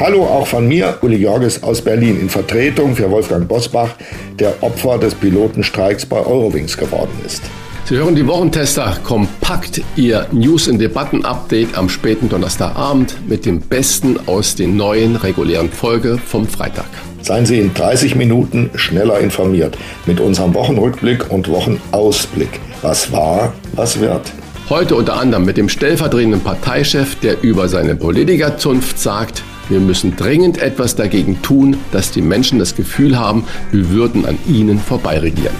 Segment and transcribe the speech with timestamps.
[0.00, 3.90] Hallo auch von mir, Uli Jorges aus Berlin, in Vertretung für Wolfgang Bosbach,
[4.38, 7.42] der Opfer des Pilotenstreiks bei Eurowings geworden ist.
[7.84, 14.18] Sie hören die Wochentester kompakt, Ihr News- und Debatten-Update am späten Donnerstagabend mit dem Besten
[14.24, 16.88] aus den neuen regulären Folge vom Freitag.
[17.20, 22.58] Seien Sie in 30 Minuten schneller informiert mit unserem Wochenrückblick und Wochenausblick.
[22.80, 24.32] Was war, was wird.
[24.70, 30.58] Heute unter anderem mit dem stellvertretenden Parteichef, der über seine Politikerzunft sagt, wir müssen dringend
[30.58, 35.56] etwas dagegen tun, dass die Menschen das Gefühl haben, wir würden an ihnen vorbeiregieren.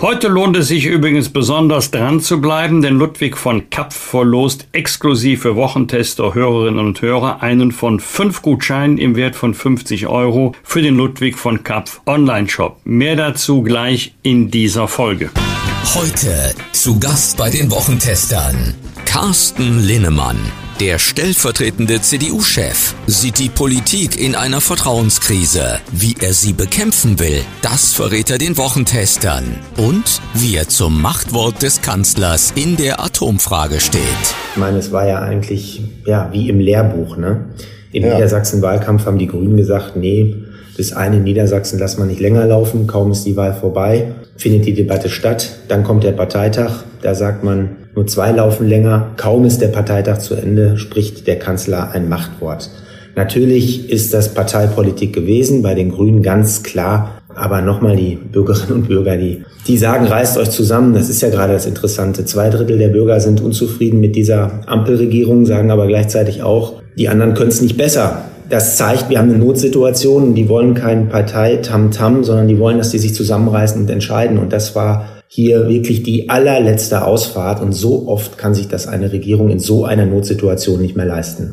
[0.00, 5.42] Heute lohnt es sich übrigens besonders dran zu bleiben, denn Ludwig von Kapf verlost exklusiv
[5.42, 10.82] für Wochentester, Hörerinnen und Hörer einen von fünf Gutscheinen im Wert von 50 Euro für
[10.82, 12.76] den Ludwig von Kapf Online-Shop.
[12.84, 15.30] Mehr dazu gleich in dieser Folge.
[15.94, 20.36] Heute zu Gast bei den Wochentestern Carsten Linnemann.
[20.80, 25.80] Der stellvertretende CDU-Chef sieht die Politik in einer Vertrauenskrise.
[25.90, 29.42] Wie er sie bekämpfen will, das verrät er den Wochentestern.
[29.76, 34.02] Und wie er zum Machtwort des Kanzlers in der Atomfrage steht.
[34.52, 37.16] Ich meine, es war ja eigentlich ja, wie im Lehrbuch.
[37.16, 37.46] Ne?
[37.90, 38.14] Im ja.
[38.14, 40.32] Niedersachsen-Wahlkampf haben die Grünen gesagt, nee,
[40.78, 44.64] das eine in Niedersachsen lassen wir nicht länger laufen, kaum ist die Wahl vorbei, findet
[44.64, 49.44] die Debatte statt, dann kommt der Parteitag, da sagt man, nur zwei laufen länger, kaum
[49.44, 52.70] ist der Parteitag zu Ende, spricht der Kanzler ein Machtwort.
[53.16, 57.20] Natürlich ist das Parteipolitik gewesen, bei den Grünen ganz klar.
[57.34, 60.94] Aber nochmal die Bürgerinnen und Bürger, die, die sagen, reißt euch zusammen.
[60.94, 62.24] Das ist ja gerade das Interessante.
[62.24, 67.34] Zwei Drittel der Bürger sind unzufrieden mit dieser Ampelregierung, sagen aber gleichzeitig auch, die anderen
[67.34, 68.24] können es nicht besser.
[68.48, 72.90] Das zeigt, wir haben eine Notsituation und die wollen keinen Partei-Tam-Tam, sondern die wollen, dass
[72.90, 74.38] die sich zusammenreißen und entscheiden.
[74.38, 79.12] Und das war hier wirklich die allerletzte Ausfahrt und so oft kann sich das eine
[79.12, 81.52] Regierung in so einer Notsituation nicht mehr leisten.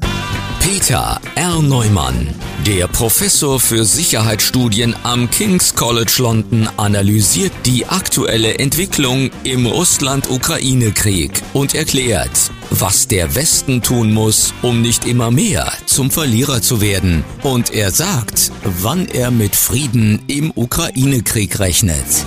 [0.66, 1.62] Peter R.
[1.62, 2.34] Neumann,
[2.66, 11.76] der Professor für Sicherheitsstudien am King's College London, analysiert die aktuelle Entwicklung im Russland-Ukraine-Krieg und
[11.76, 17.24] erklärt, was der Westen tun muss, um nicht immer mehr zum Verlierer zu werden.
[17.44, 22.26] Und er sagt, wann er mit Frieden im Ukraine-Krieg rechnet.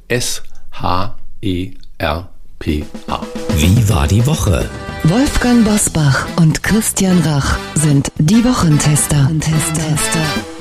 [1.43, 2.29] S-H
[2.61, 3.21] E-R-P-A.
[3.57, 4.69] Wie war die Woche?
[5.05, 9.31] Wolfgang Bosbach und Christian Rach sind die Wochentester.
[9.41, 10.60] Tester.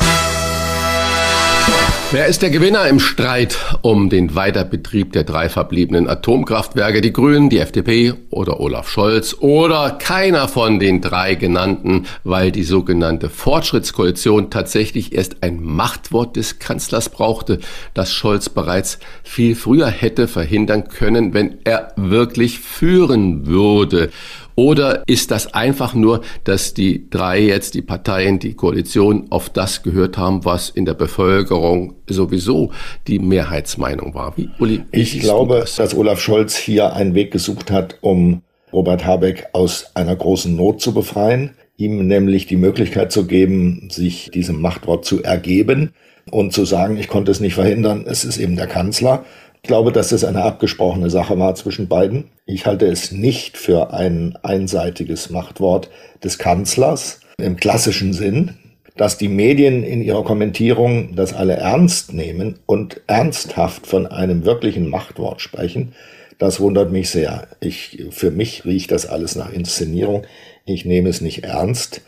[2.12, 7.02] Wer ist der Gewinner im Streit um den Weiterbetrieb der drei verbliebenen Atomkraftwerke?
[7.02, 12.64] Die Grünen, die FDP oder Olaf Scholz oder keiner von den drei genannten, weil die
[12.64, 17.60] sogenannte Fortschrittskoalition tatsächlich erst ein Machtwort des Kanzlers brauchte,
[17.94, 24.10] das Scholz bereits viel früher hätte verhindern können, wenn er wirklich führen würde.
[24.60, 29.84] Oder ist das einfach nur, dass die drei jetzt, die Parteien, die Koalition auf das
[29.84, 32.74] gehört haben, was in der Bevölkerung sowieso
[33.08, 34.36] die Mehrheitsmeinung war?
[34.36, 35.78] Wie, Uli, wie ich glaube, das?
[35.78, 38.42] dass Olaf Scholz hier einen Weg gesucht hat, um
[38.74, 44.30] Robert Habeck aus einer großen Not zu befreien, ihm nämlich die Möglichkeit zu geben, sich
[44.30, 45.94] diesem Machtwort zu ergeben
[46.32, 49.24] und zu sagen, ich konnte es nicht verhindern, es ist eben der Kanzler.
[49.62, 52.26] Ich glaube, dass das eine abgesprochene Sache war zwischen beiden.
[52.46, 55.90] Ich halte es nicht für ein einseitiges Machtwort
[56.24, 58.56] des Kanzlers im klassischen Sinn,
[58.96, 64.90] dass die Medien in ihrer Kommentierung das alle ernst nehmen und ernsthaft von einem wirklichen
[64.90, 65.94] Machtwort sprechen.
[66.38, 67.48] Das wundert mich sehr.
[67.60, 70.24] Ich, für mich riecht das alles nach Inszenierung.
[70.66, 72.02] Ich nehme es nicht ernst.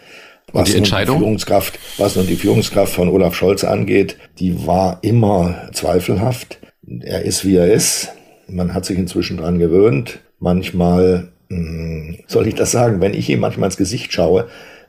[0.54, 1.18] Was die Entscheidung?
[1.18, 6.61] Die Führungskraft, was nun die Führungskraft von Olaf Scholz angeht, die war immer zweifelhaft
[7.04, 8.10] er ist, wie er ist.
[8.48, 10.20] Man hat sich inzwischen dran gewöhnt.
[10.40, 14.48] Manchmal, hm, soll ich das sagen, wenn ich ihm manchmal ins Gesicht schaue,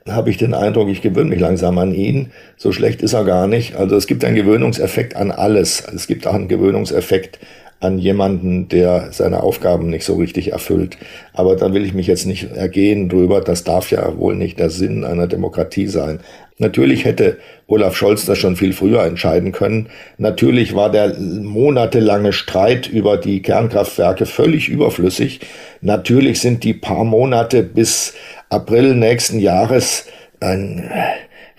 [0.08, 2.32] habe ich den Eindruck, ich gewöhne mich langsam an ihn.
[2.56, 3.76] So schlecht ist er gar nicht.
[3.76, 5.84] Also es gibt einen Gewöhnungseffekt an alles.
[5.94, 7.38] Es gibt auch einen Gewöhnungseffekt
[7.82, 10.96] an jemanden, der seine Aufgaben nicht so richtig erfüllt.
[11.34, 13.40] Aber da will ich mich jetzt nicht ergehen drüber.
[13.40, 16.20] Das darf ja wohl nicht der Sinn einer Demokratie sein.
[16.58, 19.88] Natürlich hätte Olaf Scholz das schon viel früher entscheiden können.
[20.16, 25.40] Natürlich war der monatelange Streit über die Kernkraftwerke völlig überflüssig.
[25.80, 28.14] Natürlich sind die paar Monate bis
[28.48, 30.06] April nächsten Jahres
[30.38, 30.88] ein,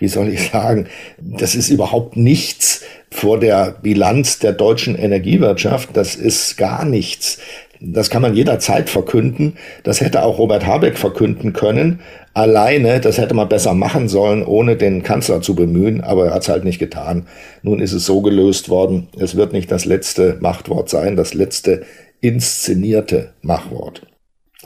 [0.04, 0.86] wie soll ich sagen,
[1.18, 5.96] das ist überhaupt nichts vor der Bilanz der deutschen Energiewirtschaft.
[5.96, 7.38] Das ist gar nichts.
[7.80, 9.54] Das kann man jederzeit verkünden.
[9.82, 12.00] Das hätte auch Robert Habeck verkünden können.
[12.34, 16.42] Alleine, das hätte man besser machen sollen, ohne den Kanzler zu bemühen, aber er hat
[16.42, 17.26] es halt nicht getan.
[17.62, 19.08] Nun ist es so gelöst worden.
[19.18, 21.82] Es wird nicht das letzte Machtwort sein, das letzte
[22.20, 24.02] inszenierte Machtwort.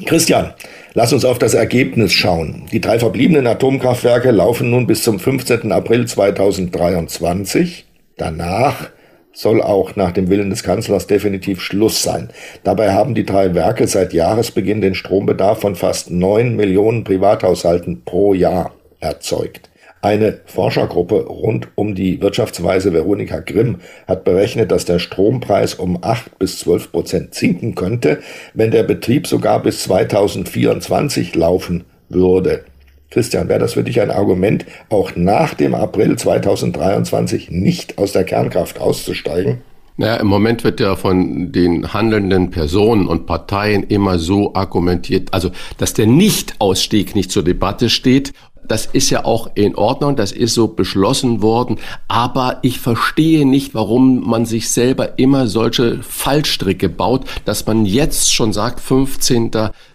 [0.07, 0.53] Christian,
[0.95, 2.67] lass uns auf das Ergebnis schauen.
[2.73, 5.73] Die drei verbliebenen Atomkraftwerke laufen nun bis zum 15.
[5.73, 7.85] April 2023.
[8.17, 8.91] Danach
[9.33, 12.31] soll auch nach dem Willen des Kanzlers definitiv Schluss sein.
[12.65, 18.35] Dabei haben die drei Werke seit Jahresbeginn den Strombedarf von fast neun Millionen Privathaushalten pro
[18.35, 19.71] Jahr erzeugt.
[20.01, 26.39] Eine Forschergruppe rund um die Wirtschaftsweise Veronika Grimm hat berechnet, dass der Strompreis um acht
[26.39, 28.21] bis zwölf Prozent sinken könnte,
[28.55, 32.65] wenn der Betrieb sogar bis 2024 laufen würde.
[33.11, 38.25] Christian, wäre das für dich ein Argument, auch nach dem April 2023 nicht aus der
[38.25, 39.63] Kernkraft auszusteigen?
[39.97, 45.51] Naja, im Moment wird ja von den handelnden Personen und Parteien immer so argumentiert, also
[45.79, 48.33] dass der Nicht-Ausstieg nicht zur Debatte steht
[48.69, 53.75] das ist ja auch in Ordnung, das ist so beschlossen worden, aber ich verstehe nicht,
[53.75, 59.51] warum man sich selber immer solche Fallstricke baut, dass man jetzt schon sagt, 15.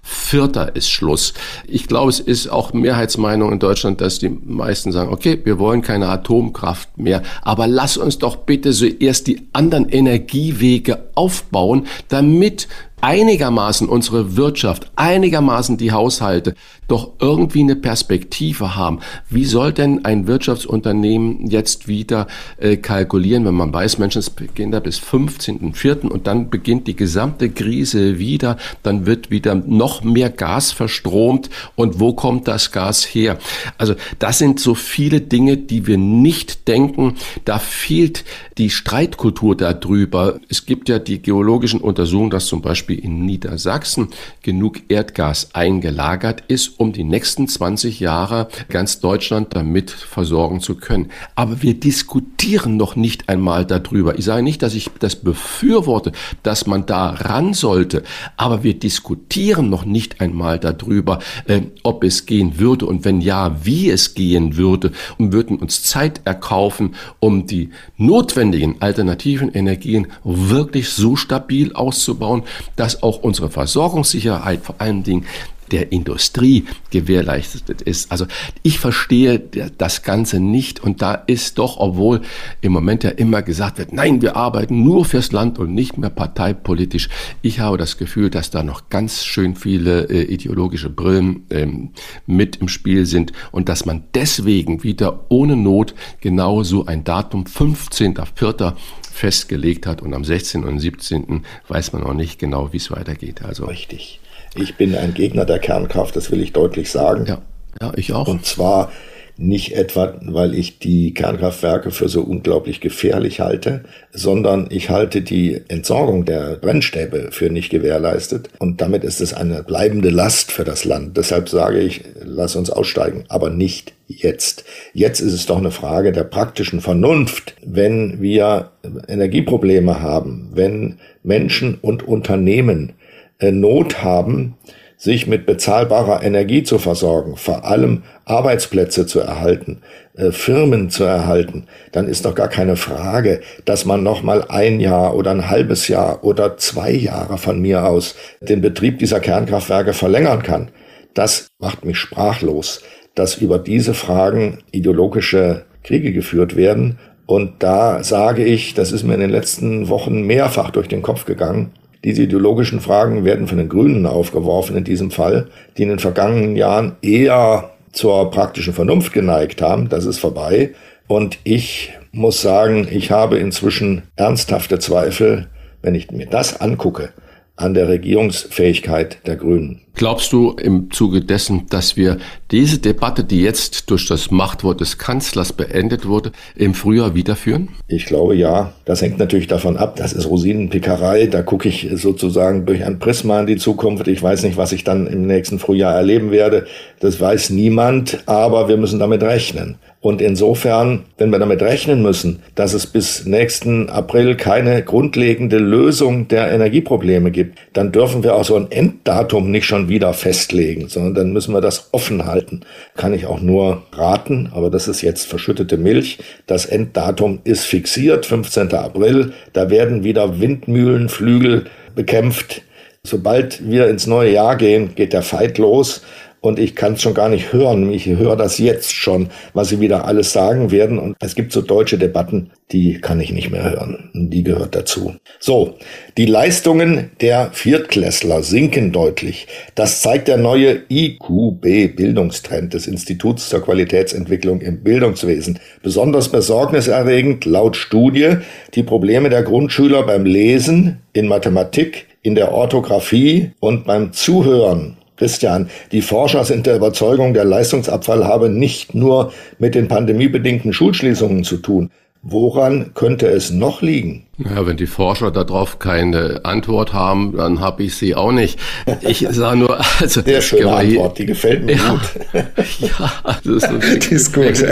[0.05, 1.33] Vierter ist Schluss.
[1.65, 5.81] Ich glaube, es ist auch Mehrheitsmeinung in Deutschland, dass die meisten sagen, okay, wir wollen
[5.81, 12.67] keine Atomkraft mehr, aber lass uns doch bitte zuerst die anderen Energiewege aufbauen, damit
[13.03, 16.55] einigermaßen unsere Wirtschaft, einigermaßen die Haushalte
[16.87, 18.99] doch irgendwie eine Perspektive haben.
[19.29, 24.79] Wie soll denn ein Wirtschaftsunternehmen jetzt wieder äh, kalkulieren, wenn man weiß, Menschen beginnt da
[24.79, 26.07] bis 15.04.
[26.07, 31.99] und dann beginnt die gesamte Krise wieder, dann wird wieder noch mehr Gas verstromt und
[31.99, 33.37] wo kommt das Gas her?
[33.77, 37.15] Also das sind so viele Dinge, die wir nicht denken.
[37.43, 38.23] Da fehlt
[38.57, 40.39] die Streitkultur darüber.
[40.47, 44.09] Es gibt ja die geologischen Untersuchungen, dass zum Beispiel in Niedersachsen
[44.41, 51.11] genug Erdgas eingelagert ist, um die nächsten 20 Jahre ganz Deutschland damit versorgen zu können.
[51.35, 54.17] Aber wir diskutieren noch nicht einmal darüber.
[54.17, 56.11] Ich sage nicht, dass ich das befürworte,
[56.43, 58.03] dass man da ran sollte,
[58.37, 63.57] aber wir diskutieren noch nicht einmal darüber, äh, ob es gehen würde und wenn ja,
[63.63, 70.89] wie es gehen würde und würden uns Zeit erkaufen, um die notwendigen alternativen Energien wirklich
[70.89, 72.43] so stabil auszubauen,
[72.75, 75.25] dass auch unsere Versorgungssicherheit vor allen Dingen
[75.71, 78.11] der Industrie gewährleistet ist.
[78.11, 78.27] Also
[78.61, 82.21] ich verstehe das Ganze nicht und da ist doch, obwohl
[82.61, 86.11] im Moment ja immer gesagt wird, nein, wir arbeiten nur fürs Land und nicht mehr
[86.11, 87.09] parteipolitisch.
[87.41, 91.89] Ich habe das Gefühl, dass da noch ganz schön viele äh, ideologische Brillen ähm,
[92.27, 97.45] mit im Spiel sind und dass man deswegen wieder ohne Not genau so ein Datum
[97.45, 98.73] 15.04
[99.13, 100.63] festgelegt hat und am 16.
[100.63, 101.45] und 17.
[101.67, 103.43] weiß man noch nicht genau, wie es weitergeht.
[103.43, 104.19] Also richtig.
[104.55, 107.25] Ich bin ein Gegner der Kernkraft, das will ich deutlich sagen.
[107.25, 107.41] Ja,
[107.81, 108.27] ja ich auch.
[108.27, 108.91] Und zwar
[109.37, 115.61] nicht etwa, weil ich die Kernkraftwerke für so unglaublich gefährlich halte, sondern ich halte die
[115.69, 118.49] Entsorgung der Brennstäbe für nicht gewährleistet.
[118.59, 121.17] Und damit ist es eine bleibende Last für das Land.
[121.17, 124.65] Deshalb sage ich, lass uns aussteigen, aber nicht jetzt.
[124.93, 127.55] Jetzt ist es doch eine Frage der praktischen Vernunft.
[127.65, 128.71] Wenn wir
[129.07, 132.93] Energieprobleme haben, wenn Menschen und Unternehmen
[133.39, 134.55] äh, Not haben,
[135.03, 139.81] sich mit bezahlbarer Energie zu versorgen, vor allem Arbeitsplätze zu erhalten,
[140.15, 144.79] äh, Firmen zu erhalten, dann ist doch gar keine Frage, dass man noch mal ein
[144.79, 149.91] Jahr oder ein halbes Jahr oder zwei Jahre von mir aus den Betrieb dieser Kernkraftwerke
[149.91, 150.71] verlängern kann.
[151.13, 152.81] Das macht mich sprachlos,
[153.13, 156.97] dass über diese Fragen ideologische Kriege geführt werden.
[157.25, 161.25] Und da sage ich, das ist mir in den letzten Wochen mehrfach durch den Kopf
[161.25, 165.99] gegangen, diese ideologischen Fragen werden von den Grünen aufgeworfen in diesem Fall, die in den
[165.99, 169.87] vergangenen Jahren eher zur praktischen Vernunft geneigt haben.
[169.87, 170.71] Das ist vorbei.
[171.07, 175.47] Und ich muss sagen, ich habe inzwischen ernsthafte Zweifel,
[175.81, 177.09] wenn ich mir das angucke,
[177.55, 179.81] an der Regierungsfähigkeit der Grünen.
[179.95, 182.17] Glaubst du im Zuge dessen, dass wir
[182.49, 187.69] diese Debatte, die jetzt durch das Machtwort des Kanzlers beendet wurde, im Frühjahr wiederführen?
[187.87, 188.73] Ich glaube ja.
[188.85, 189.95] Das hängt natürlich davon ab.
[189.95, 191.27] Das ist Rosinenpickerei.
[191.27, 194.07] Da gucke ich sozusagen durch ein Prisma in die Zukunft.
[194.07, 196.65] Ich weiß nicht, was ich dann im nächsten Frühjahr erleben werde.
[196.99, 199.77] Das weiß niemand, aber wir müssen damit rechnen.
[200.03, 206.27] Und insofern, wenn wir damit rechnen müssen, dass es bis nächsten April keine grundlegende Lösung
[206.27, 211.13] der Energieprobleme gibt, dann dürfen wir auch so ein Enddatum nicht schon wieder festlegen, sondern
[211.13, 212.61] dann müssen wir das offen halten.
[212.95, 216.19] Kann ich auch nur raten, aber das ist jetzt verschüttete Milch.
[216.47, 218.73] Das Enddatum ist fixiert, 15.
[218.73, 219.33] April.
[219.53, 222.61] Da werden wieder Windmühlenflügel bekämpft.
[223.03, 226.01] Sobald wir ins neue Jahr gehen, geht der Fight los
[226.43, 227.89] und ich kann es schon gar nicht hören.
[227.89, 230.99] Ich höre das jetzt schon, was sie wieder alles sagen werden.
[230.99, 234.09] Und es gibt so deutsche Debatten, die kann ich nicht mehr hören.
[234.13, 235.15] Die gehört dazu.
[235.39, 235.75] So,
[236.17, 239.47] die Leistungen der Viertklässler sinken deutlich.
[239.75, 245.59] Das zeigt der neue IQB-Bildungstrend des Instituts zur Qualitätsentwicklung im Bildungswesen.
[245.81, 248.35] Besonders besorgniserregend laut Studie
[248.73, 255.69] die Probleme der Grundschüler beim Lesen, in Mathematik, in der Orthographie und beim Zuhören Christian,
[255.93, 261.59] die Forscher sind der Überzeugung, der Leistungsabfall habe nicht nur mit den pandemiebedingten Schulschließungen zu
[261.59, 261.91] tun.
[262.23, 264.25] Woran könnte es noch liegen?
[264.39, 268.57] Ja, wenn die Forscher darauf keine Antwort haben, dann habe ich sie auch nicht.
[269.01, 272.43] Ich sage nur, also sehr schöne Antwort, die gefällt mir ja, gut.
[272.79, 273.11] Ja,
[273.43, 274.63] das ist, die ist gut.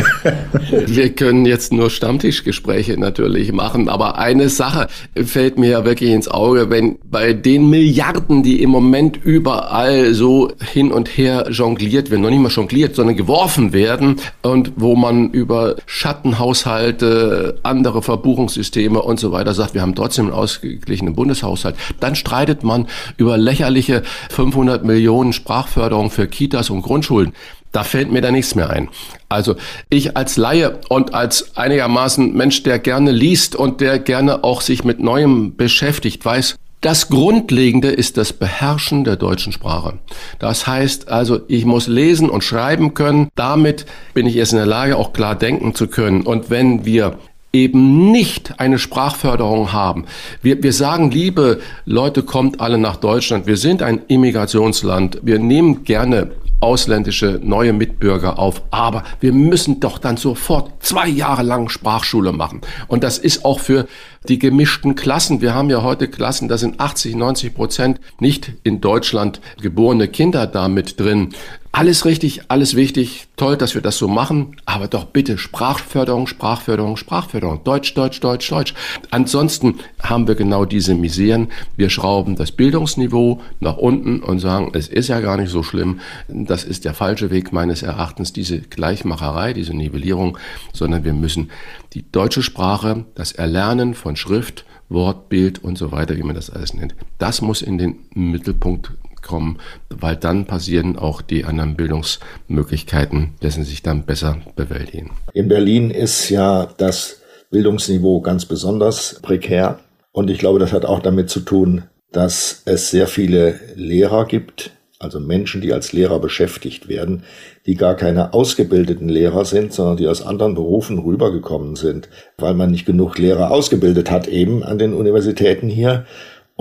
[0.87, 6.27] Wir können jetzt nur Stammtischgespräche natürlich machen, aber eine Sache fällt mir ja wirklich ins
[6.27, 12.23] Auge, wenn bei den Milliarden, die im Moment überall so hin und her jongliert werden,
[12.23, 19.19] noch nicht mal jongliert, sondern geworfen werden und wo man über Schattenhaushalte, andere Verbuchungssysteme und
[19.19, 21.75] so weiter sagt, wir haben trotzdem einen ausgeglichenen Bundeshaushalt.
[21.99, 27.33] Dann streitet man über lächerliche 500 Millionen Sprachförderung für Kitas und Grundschulen.
[27.71, 28.89] Da fällt mir da nichts mehr ein.
[29.29, 29.55] Also
[29.89, 34.83] ich als Laie und als einigermaßen Mensch, der gerne liest und der gerne auch sich
[34.83, 39.99] mit Neuem beschäftigt, weiß, Das Grundlegende ist das Beherrschen der deutschen Sprache.
[40.39, 43.29] Das heißt also, ich muss lesen und schreiben können.
[43.35, 46.23] Damit bin ich erst in der Lage, auch klar denken zu können.
[46.23, 47.19] Und wenn wir
[47.53, 50.05] eben nicht eine Sprachförderung haben.
[50.41, 53.47] Wir, wir sagen, liebe Leute, kommt alle nach Deutschland.
[53.47, 55.19] Wir sind ein Immigrationsland.
[55.23, 56.31] Wir nehmen gerne
[56.61, 58.61] ausländische neue Mitbürger auf.
[58.71, 62.61] Aber wir müssen doch dann sofort zwei Jahre lang Sprachschule machen.
[62.87, 63.87] Und das ist auch für
[64.29, 65.41] die gemischten Klassen.
[65.41, 70.45] Wir haben ja heute Klassen, da sind 80, 90 Prozent nicht in Deutschland geborene Kinder
[70.45, 71.29] da mit drin.
[71.73, 76.97] Alles richtig, alles wichtig, toll, dass wir das so machen, aber doch bitte Sprachförderung, Sprachförderung,
[76.97, 78.73] Sprachförderung, Deutsch, Deutsch, Deutsch, Deutsch.
[79.09, 81.47] Ansonsten haben wir genau diese Miseren.
[81.77, 86.01] Wir schrauben das Bildungsniveau nach unten und sagen, es ist ja gar nicht so schlimm.
[86.27, 90.37] Das ist der falsche Weg meines Erachtens, diese Gleichmacherei, diese Nivellierung,
[90.73, 91.51] sondern wir müssen
[91.93, 96.49] die deutsche Sprache, das Erlernen von Schrift, Wort, Bild und so weiter, wie man das
[96.49, 99.59] alles nennt, das muss in den Mittelpunkt kommen,
[99.89, 105.11] weil dann passieren auch die anderen Bildungsmöglichkeiten, dessen sich dann besser bewältigen.
[105.33, 109.79] In Berlin ist ja das Bildungsniveau ganz besonders prekär
[110.11, 114.71] und ich glaube, das hat auch damit zu tun, dass es sehr viele Lehrer gibt,
[114.99, 117.23] also Menschen, die als Lehrer beschäftigt werden,
[117.65, 122.69] die gar keine ausgebildeten Lehrer sind, sondern die aus anderen Berufen rübergekommen sind, weil man
[122.71, 126.05] nicht genug Lehrer ausgebildet hat eben an den Universitäten hier.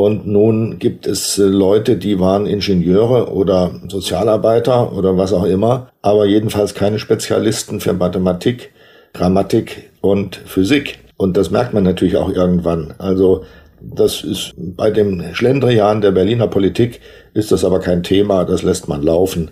[0.00, 5.90] Und nun gibt es äh, Leute, die waren Ingenieure oder Sozialarbeiter oder was auch immer,
[6.00, 8.70] aber jedenfalls keine Spezialisten für Mathematik,
[9.12, 11.00] Grammatik und Physik.
[11.18, 12.94] Und das merkt man natürlich auch irgendwann.
[12.96, 13.44] Also
[13.82, 17.02] das ist bei dem Schlendrian der Berliner Politik
[17.34, 19.50] ist das aber kein Thema, das lässt man laufen.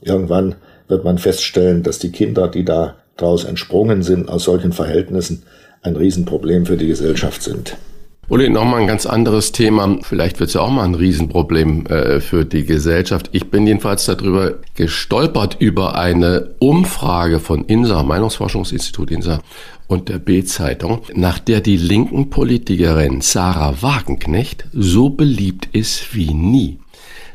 [0.00, 0.54] Irgendwann
[0.86, 5.42] wird man feststellen, dass die Kinder, die da daraus entsprungen sind aus solchen Verhältnissen,
[5.82, 7.76] ein Riesenproblem für die Gesellschaft sind.
[8.30, 10.00] Uli, nochmal ein ganz anderes Thema.
[10.02, 13.30] Vielleicht wird es ja auch mal ein Riesenproblem äh, für die Gesellschaft.
[13.32, 19.40] Ich bin jedenfalls darüber gestolpert über eine Umfrage von INSA, Meinungsforschungsinstitut INSA
[19.86, 26.80] und der B-Zeitung, nach der die linken Politikerin Sarah Wagenknecht so beliebt ist wie nie.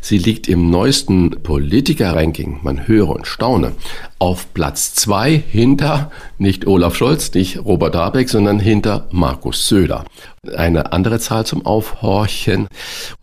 [0.06, 3.72] Sie liegt im neuesten Politiker-Ranking, man höre und staune,
[4.20, 10.04] auf Platz zwei hinter nicht Olaf Scholz, nicht Robert Habeck, sondern hinter Markus Söder.
[10.58, 12.68] Eine andere Zahl zum Aufhorchen.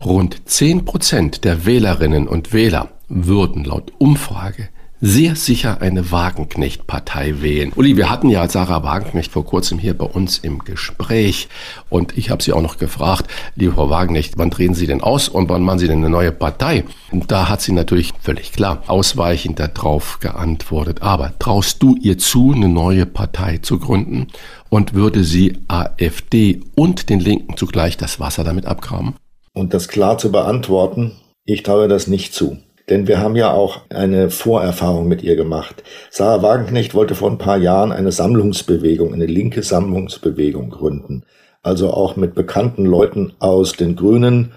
[0.03, 4.69] Rund zehn Prozent der Wählerinnen und Wähler würden laut Umfrage
[5.01, 7.73] sehr sicher eine Wagenknecht-Partei wählen.
[7.75, 11.49] Uli, wir hatten ja Sarah Wagenknecht vor kurzem hier bei uns im Gespräch
[11.89, 15.27] und ich habe sie auch noch gefragt, liebe Frau Wagenknecht, wann drehen Sie denn aus
[15.27, 16.83] und wann machen Sie denn eine neue Partei?
[17.11, 21.01] Und da hat sie natürlich völlig klar ausweichend darauf geantwortet.
[21.01, 24.27] Aber traust du ihr zu, eine neue Partei zu gründen?
[24.69, 29.15] Und würde sie AfD und den Linken zugleich das Wasser damit abgraben?
[29.53, 31.11] Und das klar zu beantworten,
[31.43, 32.57] ich traue das nicht zu.
[32.91, 35.81] Denn wir haben ja auch eine Vorerfahrung mit ihr gemacht.
[36.09, 41.23] Sarah Wagenknecht wollte vor ein paar Jahren eine Sammlungsbewegung, eine linke Sammlungsbewegung gründen.
[41.63, 44.51] Also auch mit bekannten Leuten aus den Grünen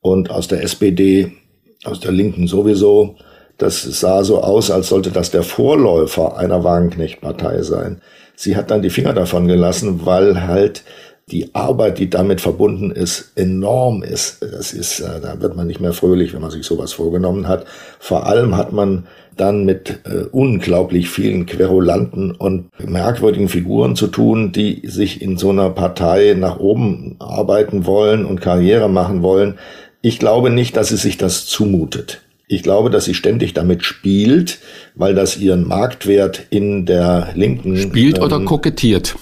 [0.00, 1.32] und aus der SPD,
[1.82, 3.16] aus der Linken sowieso.
[3.58, 8.00] Das sah so aus, als sollte das der Vorläufer einer Wagenknecht-Partei sein.
[8.36, 10.84] Sie hat dann die Finger davon gelassen, weil halt
[11.32, 14.42] die Arbeit, die damit verbunden ist, enorm ist.
[14.42, 17.64] Das ist, äh, da wird man nicht mehr fröhlich, wenn man sich sowas vorgenommen hat.
[17.98, 24.52] Vor allem hat man dann mit äh, unglaublich vielen Querulanten und merkwürdigen Figuren zu tun,
[24.52, 29.58] die sich in so einer Partei nach oben arbeiten wollen und Karriere machen wollen.
[30.02, 32.20] Ich glaube nicht, dass sie sich das zumutet.
[32.46, 34.58] Ich glaube, dass sie ständig damit spielt,
[34.94, 39.16] weil das ihren Marktwert in der linken spielt ähm, oder kokettiert.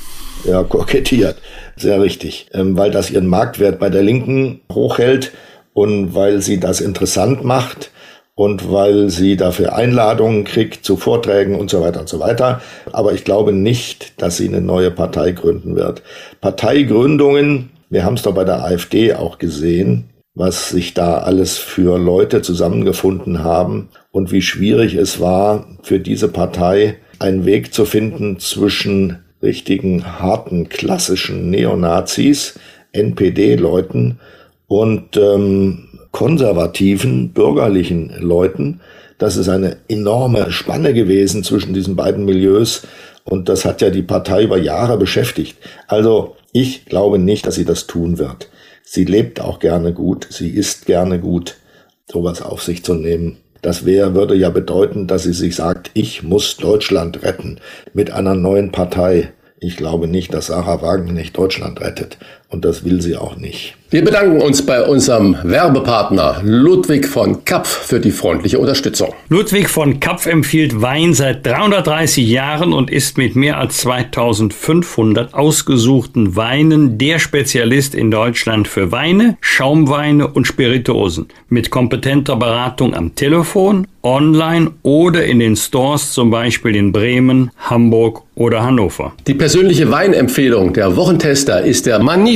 [0.45, 1.37] Ja, kokettiert.
[1.77, 2.47] Sehr richtig.
[2.53, 5.33] Ähm, weil das ihren Marktwert bei der Linken hochhält
[5.73, 7.91] und weil sie das interessant macht
[8.35, 12.63] und weil sie dafür Einladungen kriegt zu Vorträgen und so weiter und so weiter.
[12.93, 16.03] Aber ich glaube nicht, dass sie eine neue Partei gründen wird.
[16.41, 21.99] Parteigründungen, wir haben es doch bei der AfD auch gesehen, was sich da alles für
[21.99, 28.39] Leute zusammengefunden haben und wie schwierig es war, für diese Partei einen Weg zu finden
[28.39, 32.59] zwischen richtigen harten klassischen Neonazis,
[32.93, 34.19] NPD-Leuten
[34.67, 38.81] und ähm, konservativen bürgerlichen Leuten.
[39.19, 42.87] Das ist eine enorme Spanne gewesen zwischen diesen beiden Milieus
[43.25, 45.59] und das hat ja die Partei über Jahre beschäftigt.
[45.87, 48.49] Also ich glaube nicht, dass sie das tun wird.
[48.83, 51.57] Sie lebt auch gerne gut, sie isst gerne gut,
[52.11, 53.39] sowas auf sich zu nehmen.
[53.63, 57.59] Das wäre, würde ja bedeuten, dass sie sich sagt, ich muss Deutschland retten
[57.93, 59.33] mit einer neuen Partei.
[59.59, 62.19] Ich glaube nicht, dass Sarah Wagenknecht Deutschland rettet.
[62.51, 63.77] Und das will sie auch nicht.
[63.93, 69.15] Wir bedanken uns bei unserem Werbepartner Ludwig von Kapf für die freundliche Unterstützung.
[69.29, 76.37] Ludwig von Kapf empfiehlt Wein seit 330 Jahren und ist mit mehr als 2500 ausgesuchten
[76.37, 81.27] Weinen der Spezialist in Deutschland für Weine, Schaumweine und Spirituosen.
[81.49, 88.23] Mit kompetenter Beratung am Telefon, online oder in den Stores, zum Beispiel in Bremen, Hamburg
[88.35, 89.13] oder Hannover.
[89.27, 91.99] Die persönliche Weinempfehlung der Wochentester ist der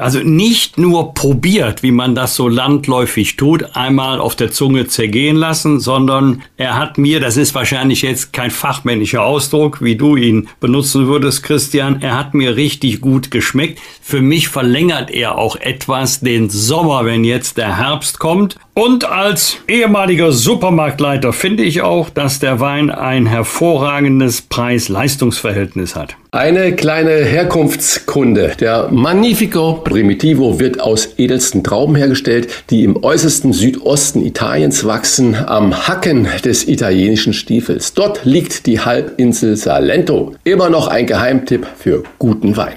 [0.00, 5.36] Also nicht nur probiert, wie man das so landläufig tut, einmal auf der Zunge zergehen
[5.36, 10.48] lassen, sondern er hat mir, das ist wahrscheinlich jetzt kein fachmännischer Ausdruck, wie du ihn
[10.58, 13.78] benutzen würdest, Christian, er hat mir richtig gut geschmeckt.
[14.00, 18.56] Für mich verlängert er auch etwas den Sommer, wenn jetzt der Herbst kommt.
[18.72, 26.16] Und als ehemaliger Supermarktleiter finde ich auch, dass der Wein ein hervorragendes Preis-Leistungs-Verhältnis hat.
[26.32, 28.52] Eine kleine Herkunftskunde.
[28.60, 35.88] Der Magnifico Primitivo wird aus edelsten Trauben hergestellt, die im äußersten Südosten Italiens wachsen, am
[35.88, 37.94] Hacken des italienischen Stiefels.
[37.94, 40.36] Dort liegt die Halbinsel Salento.
[40.44, 42.76] Immer noch ein Geheimtipp für guten Wein.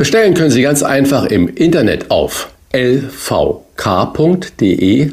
[0.00, 3.50] Bestellen können Sie ganz einfach im Internet auf lvk.de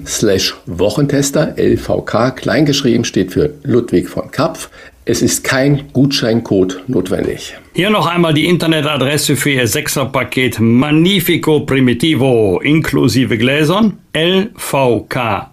[0.05, 1.55] slash Wochentester.
[1.57, 4.69] LVK kleingeschrieben steht für Ludwig von Kapf.
[5.03, 7.57] Es ist kein Gutscheincode notwendig.
[7.73, 15.49] Hier noch einmal die Internetadresse für Ihr Sechserpaket Magnifico Primitivo inklusive Gläsern lvk.de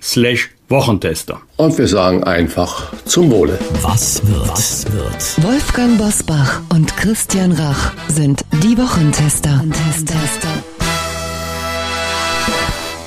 [0.00, 1.40] slash Wochentester.
[1.60, 3.58] Und wir sagen einfach zum Wohle.
[3.82, 4.48] Was wird?
[4.48, 5.44] Was wird?
[5.46, 9.62] Wolfgang Bosbach und Christian Rach sind die Wochentester.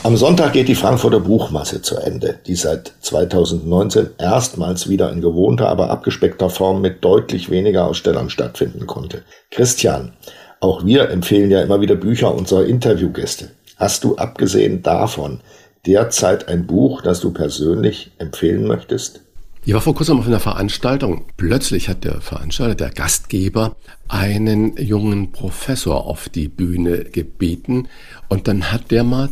[0.03, 5.69] Am Sonntag geht die Frankfurter Buchmasse zu Ende, die seit 2019 erstmals wieder in gewohnter,
[5.69, 9.23] aber abgespeckter Form mit deutlich weniger Ausstellern stattfinden konnte.
[9.49, 10.13] Christian,
[10.59, 13.49] auch wir empfehlen ja immer wieder Bücher unserer Interviewgäste.
[13.77, 15.39] Hast du abgesehen davon
[15.85, 19.21] derzeit ein Buch, das du persönlich empfehlen möchtest?
[19.65, 21.25] Ich war vor kurzem auf einer Veranstaltung.
[21.37, 23.77] Plötzlich hat der Veranstalter, der Gastgeber,
[24.09, 27.87] einen jungen Professor auf die Bühne gebeten.
[28.27, 29.29] Und dann hat der mal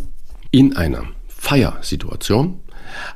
[0.51, 2.61] in einer Feiersituation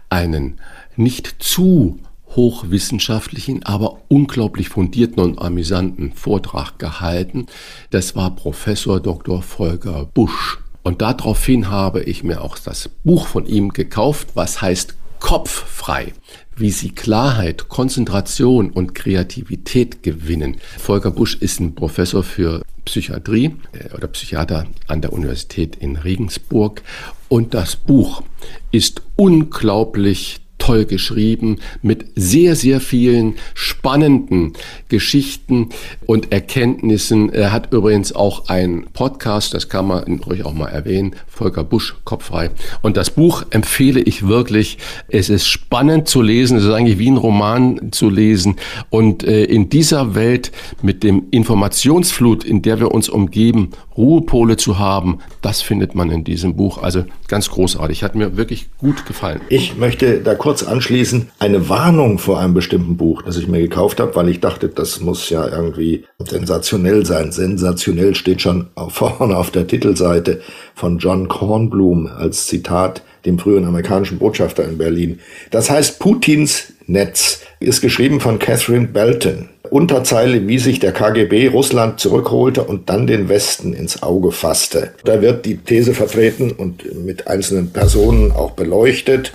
[0.10, 0.60] einen
[0.98, 2.00] nicht zu
[2.36, 7.48] hochwissenschaftlichen, aber unglaublich fundierten und amüsanten Vortrag gehalten.
[7.92, 9.42] Das war Professor Dr.
[9.42, 10.60] Volker Busch.
[10.86, 16.14] Und daraufhin habe ich mir auch das Buch von ihm gekauft, was heißt Kopffrei,
[16.56, 20.58] wie sie Klarheit, Konzentration und Kreativität gewinnen.
[20.78, 26.84] Volker Busch ist ein Professor für Psychiatrie äh, oder Psychiater an der Universität in Regensburg
[27.30, 28.22] und das Buch
[28.70, 34.54] ist unglaublich toll geschrieben mit sehr, sehr vielen spannenden
[34.90, 35.70] Geschichten
[36.08, 37.32] und Erkenntnissen.
[37.32, 41.96] Er hat übrigens auch einen Podcast, das kann man ruhig auch mal erwähnen, Volker Busch,
[42.06, 42.50] Kopffrei.
[42.82, 44.78] Und das Buch empfehle ich wirklich.
[45.10, 48.56] Es ist spannend zu lesen, es ist eigentlich wie ein Roman zu lesen.
[48.90, 54.80] Und äh, in dieser Welt mit dem Informationsflut, in der wir uns umgeben, Ruhepole zu
[54.80, 56.82] haben, das findet man in diesem Buch.
[56.82, 58.04] Also ganz großartig.
[58.04, 59.42] Hat mir wirklich gut gefallen.
[59.50, 64.00] Ich möchte da kurz anschließen, eine Warnung vor einem bestimmten Buch, das ich mir gekauft
[64.00, 67.32] habe, weil ich dachte, das muss ja irgendwie sensationell sein.
[67.32, 70.42] Sensationell steht schon vorne auf der Titelseite
[70.74, 75.20] von John Kornblum als Zitat dem früheren amerikanischen Botschafter in Berlin.
[75.52, 77.42] Das heißt Putins Netz.
[77.60, 79.50] Ist geschrieben von Catherine Belton.
[79.70, 84.92] Unterzeile, wie sich der KGB Russland zurückholte und dann den Westen ins Auge fasste.
[85.04, 89.32] Da wird die These vertreten und mit einzelnen Personen auch beleuchtet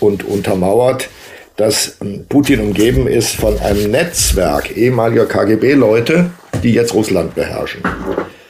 [0.00, 1.08] und untermauert,
[1.56, 1.96] dass
[2.28, 6.30] Putin umgeben ist von einem Netzwerk ehemaliger KGB-Leute,
[6.62, 7.82] die jetzt Russland beherrschen.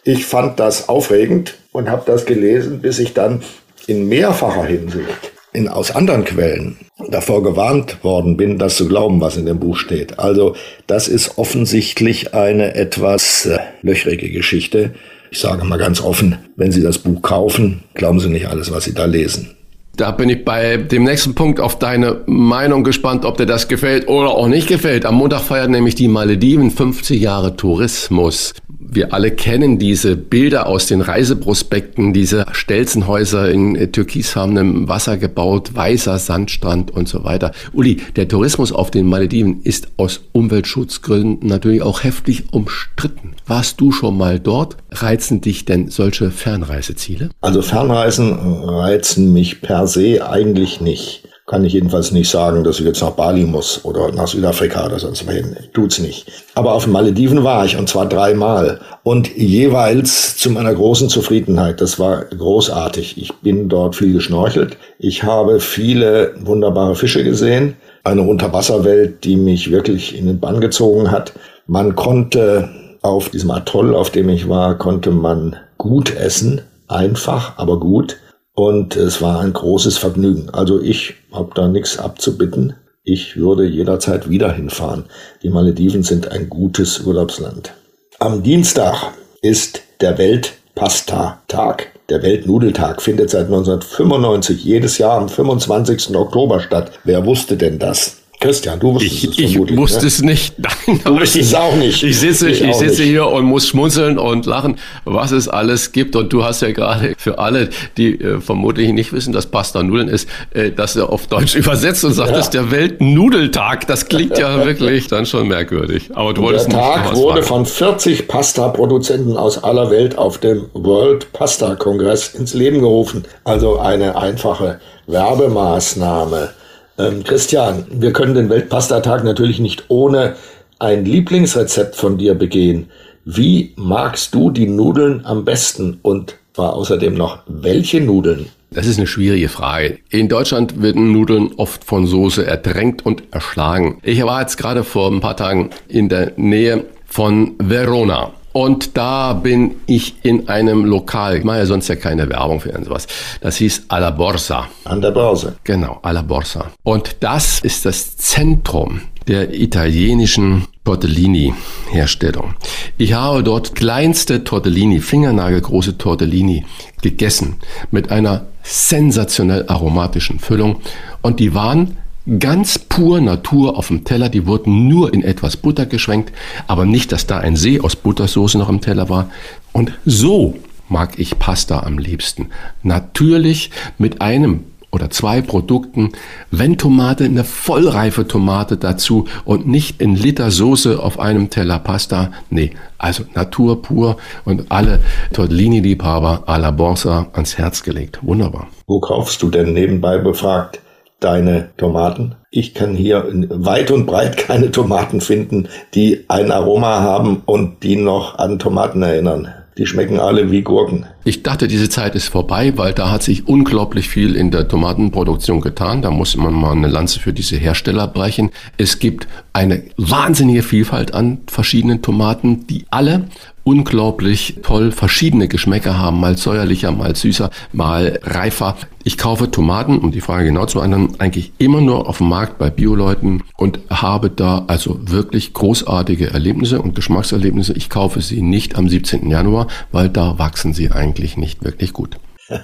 [0.05, 3.43] Ich fand das aufregend und habe das gelesen, bis ich dann
[3.87, 6.77] in mehrfacher Hinsicht in, aus anderen Quellen
[7.09, 10.19] davor gewarnt worden bin, das zu glauben, was in dem Buch steht.
[10.19, 10.57] Also
[10.87, 14.95] das ist offensichtlich eine etwas äh, löchrige Geschichte.
[15.31, 18.85] Ich sage mal ganz offen, wenn Sie das Buch kaufen, glauben Sie nicht alles, was
[18.85, 19.57] Sie da lesen.
[19.97, 24.09] Da bin ich bei dem nächsten Punkt auf deine Meinung gespannt, ob dir das gefällt
[24.09, 25.05] oder auch nicht gefällt.
[25.05, 28.55] Am Montag feiert nämlich die Malediven 50 Jahre Tourismus
[28.95, 35.75] wir alle kennen diese Bilder aus den Reiseprospekten, diese Stelzenhäuser in äh, türkisfarbenem Wasser gebaut,
[35.75, 37.53] weißer Sandstrand und so weiter.
[37.73, 43.35] Uli, der Tourismus auf den Malediven ist aus Umweltschutzgründen natürlich auch heftig umstritten.
[43.47, 44.77] Warst du schon mal dort?
[44.91, 47.31] Reizen dich denn solche Fernreiseziele?
[47.41, 52.87] Also Fernreisen reizen mich per se eigentlich nicht kann ich jedenfalls nicht sagen, dass ich
[52.87, 55.57] jetzt nach Bali muss oder nach Südafrika oder sonst wohin.
[55.75, 56.31] Tut's nicht.
[56.55, 61.81] Aber auf den Malediven war ich und zwar dreimal und jeweils zu meiner großen Zufriedenheit.
[61.81, 63.19] Das war großartig.
[63.21, 64.77] Ich bin dort viel geschnorchelt.
[64.99, 67.77] Ich habe viele wunderbare Fische gesehen.
[68.05, 71.33] Eine Unterwasserwelt, die mich wirklich in den Bann gezogen hat.
[71.67, 72.69] Man konnte
[73.03, 76.61] auf diesem Atoll, auf dem ich war, konnte man gut essen.
[76.87, 78.19] Einfach, aber gut.
[78.55, 80.51] Und es war ein großes Vergnügen.
[80.51, 82.75] Also ich habe da nichts abzubitten.
[83.03, 85.07] Ich würde jederzeit wieder hinfahren.
[85.43, 87.73] Die Malediven sind ein gutes Urlaubsland.
[88.21, 91.89] Am Dienstag ist der Weltpasta-Tag.
[92.09, 96.15] Der Weltnudeltag findet seit 1995 jedes Jahr am 25.
[96.15, 96.93] Oktober statt.
[97.05, 98.22] Wer wusste denn das?
[98.43, 100.07] Christian, du wusstest ich, es Ich wusste ne?
[100.09, 100.55] es nicht.
[100.87, 102.03] Nein, du wusstest es auch nicht.
[102.03, 106.17] Ich sitze, ich, ich sitze hier und muss schmunzeln und lachen, was es alles gibt.
[106.17, 110.09] Und du hast ja gerade für alle, die äh, vermutlich nicht wissen, dass Pasta Nudeln
[110.09, 112.37] ist, äh, das ja auf Deutsch übersetzt und sagt, ja.
[112.37, 113.87] das ist der Weltnudeltag.
[113.87, 116.11] Das klingt ja wirklich dann schon merkwürdig.
[116.15, 121.33] Aber du wolltest der Tag wurde von 40 Pasta-Produzenten aus aller Welt auf dem World
[121.33, 123.23] Pasta Kongress ins Leben gerufen.
[123.45, 126.51] Also eine einfache Werbemaßnahme
[126.99, 130.37] ähm, Christian, wir können den Weltpastatag natürlich nicht ohne
[130.79, 132.91] ein Lieblingsrezept von dir begehen.
[133.25, 138.47] Wie magst du die Nudeln am besten und war außerdem noch welche Nudeln?
[138.71, 139.99] Das ist eine schwierige Frage.
[140.09, 143.99] In Deutschland werden Nudeln oft von Soße ertränkt und erschlagen.
[144.03, 148.33] Ich war jetzt gerade vor ein paar Tagen in der Nähe von Verona.
[148.53, 152.71] Und da bin ich in einem Lokal, ich mache ja sonst ja keine Werbung für
[152.71, 153.07] irgendwas.
[153.41, 154.69] Das hieß Alla Borsa.
[154.85, 155.57] An der Börse.
[155.65, 156.71] Genau, Alla Borsa.
[156.83, 162.55] Und das ist das Zentrum der italienischen Tortellini-Herstellung.
[162.99, 166.65] Ich habe dort kleinste Tortellini, fingernagelgroße Tortellini
[167.03, 167.57] gegessen
[167.91, 170.81] mit einer sensationell aromatischen Füllung
[171.21, 171.99] und die waren
[172.39, 174.29] ganz pur Natur auf dem Teller.
[174.29, 176.33] Die wurden nur in etwas Butter geschwenkt,
[176.67, 179.31] aber nicht, dass da ein See aus Buttersoße noch im Teller war.
[179.73, 180.57] Und so
[180.89, 182.51] mag ich Pasta am liebsten.
[182.83, 186.11] Natürlich mit einem oder zwei Produkten,
[186.51, 192.31] wenn Tomate, eine vollreife Tomate dazu und nicht in Liter Soße auf einem Teller Pasta.
[192.51, 195.01] Nee, also Natur pur und alle
[195.33, 198.19] Tortellini-Liebhaber à la Borsa ans Herz gelegt.
[198.21, 198.69] Wunderbar.
[198.87, 200.82] Wo kaufst du denn nebenbei befragt
[201.25, 202.35] deine Tomaten.
[202.51, 207.97] Ich kann hier weit und breit keine Tomaten finden, die ein Aroma haben und die
[207.97, 209.49] noch an Tomaten erinnern.
[209.79, 211.07] Die schmecken alle wie Gurken.
[211.25, 215.63] Ich dachte, diese Zeit ist vorbei, weil da hat sich unglaublich viel in der Tomatenproduktion
[215.63, 216.03] getan.
[216.03, 218.51] Da muss man mal eine Lanze für diese Hersteller brechen.
[218.77, 223.29] Es gibt eine wahnsinnige Vielfalt an verschiedenen Tomaten, die alle
[223.65, 228.77] unglaublich toll verschiedene Geschmäcker haben, mal säuerlicher, mal süßer, mal reifer.
[229.05, 232.59] Ich kaufe Tomaten, um die Frage genau zu beantworten, eigentlich immer nur auf dem Markt
[232.59, 237.73] bei Bioleuten und habe da also wirklich großartige Erlebnisse und Geschmackserlebnisse.
[237.75, 239.29] Ich kaufe sie nicht am 17.
[239.31, 242.19] Januar, weil da wachsen sie eigentlich nicht wirklich gut.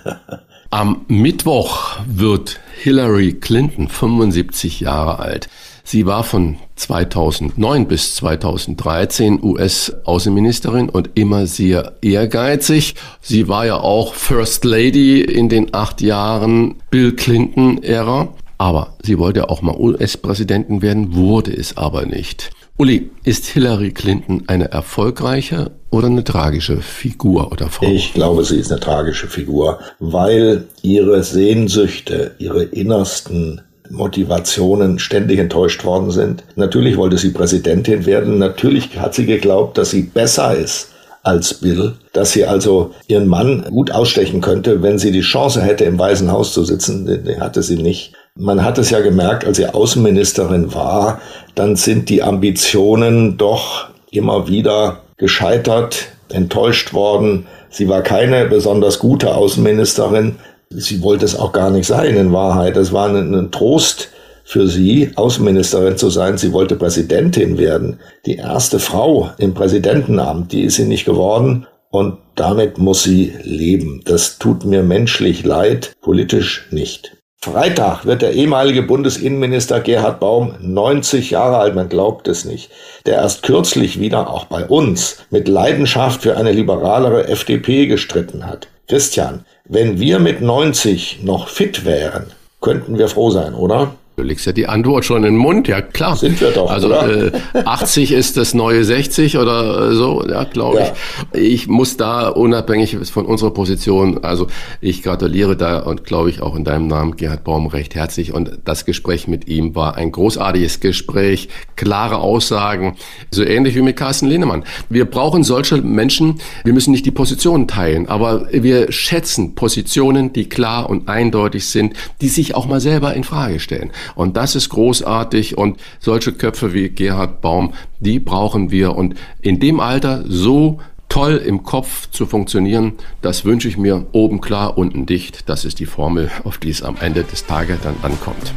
[0.70, 5.48] Am Mittwoch wird Hillary Clinton 75 Jahre alt.
[5.90, 12.94] Sie war von 2009 bis 2013 US-Außenministerin und immer sehr ehrgeizig.
[13.22, 18.28] Sie war ja auch First Lady in den acht Jahren Bill Clinton-Ära.
[18.58, 22.50] Aber sie wollte auch mal US-Präsidentin werden, wurde es aber nicht.
[22.76, 27.86] Uli, ist Hillary Clinton eine erfolgreiche oder eine tragische Figur oder Frau?
[27.86, 35.84] Ich glaube, sie ist eine tragische Figur, weil ihre Sehnsüchte, ihre innersten Motivationen ständig enttäuscht
[35.84, 36.44] worden sind.
[36.56, 38.38] Natürlich wollte sie Präsidentin werden.
[38.38, 40.90] Natürlich hat sie geglaubt, dass sie besser ist
[41.22, 45.84] als Bill, dass sie also ihren Mann gut ausstechen könnte, wenn sie die Chance hätte,
[45.84, 47.24] im Weißen Haus zu sitzen.
[47.24, 48.14] Die hatte sie nicht.
[48.34, 51.20] Man hat es ja gemerkt, als sie Außenministerin war,
[51.54, 57.46] dann sind die Ambitionen doch immer wieder gescheitert, enttäuscht worden.
[57.70, 60.36] Sie war keine besonders gute Außenministerin.
[60.70, 62.76] Sie wollte es auch gar nicht sein, in Wahrheit.
[62.76, 64.10] Es war ein, ein Trost
[64.44, 66.38] für sie, Außenministerin zu sein.
[66.38, 68.00] Sie wollte Präsidentin werden.
[68.26, 71.66] Die erste Frau im Präsidentenamt, die ist sie nicht geworden.
[71.90, 74.02] Und damit muss sie leben.
[74.04, 77.12] Das tut mir menschlich leid, politisch nicht.
[77.40, 82.70] Freitag wird der ehemalige Bundesinnenminister Gerhard Baum 90 Jahre alt, man glaubt es nicht,
[83.06, 88.66] der erst kürzlich wieder auch bei uns mit Leidenschaft für eine liberalere FDP gestritten hat.
[88.88, 93.94] Christian, wenn wir mit 90 noch fit wären, könnten wir froh sein, oder?
[94.18, 96.16] Du legst ja die Antwort schon in den Mund, ja klar.
[96.16, 96.68] Sind wir doch.
[96.68, 96.90] Also?
[96.90, 100.92] Äh, 80 ist das neue 60 oder so, ja, glaube ja.
[101.34, 101.40] ich.
[101.40, 104.48] Ich muss da unabhängig von unserer Position, also
[104.80, 108.34] ich gratuliere da und glaube ich auch in deinem Namen Gerhard Baum recht herzlich.
[108.34, 112.96] Und das Gespräch mit ihm war ein großartiges Gespräch, klare Aussagen,
[113.30, 114.64] so ähnlich wie mit Carsten Lehnemann.
[114.88, 120.48] Wir brauchen solche Menschen, wir müssen nicht die Positionen teilen, aber wir schätzen Positionen, die
[120.48, 123.92] klar und eindeutig sind, die sich auch mal selber in Frage stellen.
[124.14, 128.96] Und das ist großartig und solche Köpfe wie Gerhard Baum, die brauchen wir.
[128.96, 134.40] Und in dem Alter so toll im Kopf zu funktionieren, das wünsche ich mir oben
[134.40, 135.48] klar, unten dicht.
[135.48, 138.52] Das ist die Formel, auf die es am Ende des Tages dann ankommt.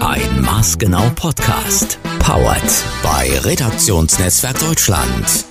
[0.00, 1.98] Ein Maßgenau Podcast.
[2.20, 2.62] Powered
[3.02, 5.49] bei Redaktionsnetzwerk Deutschland